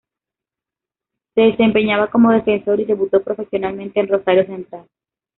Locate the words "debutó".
2.85-3.21